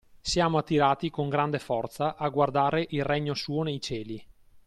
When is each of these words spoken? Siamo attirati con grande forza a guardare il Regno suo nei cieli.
Siamo 0.19 0.57
attirati 0.57 1.11
con 1.11 1.29
grande 1.29 1.59
forza 1.59 2.15
a 2.15 2.27
guardare 2.29 2.83
il 2.89 3.03
Regno 3.03 3.35
suo 3.35 3.61
nei 3.61 3.79
cieli. 3.79 4.25